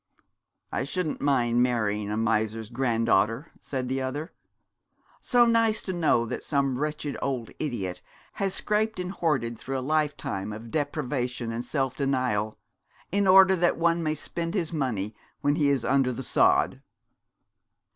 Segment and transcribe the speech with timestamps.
[0.71, 4.33] 'I shouldn't mind marrying a miser's granddaughter,' said the other.
[5.19, 8.01] 'So nice to know that some wretched old idiot
[8.41, 12.57] has scraped and hoarded through a lifetime of deprivation and self denial,
[13.11, 16.81] in order that one may spend his money when he is under the sod.'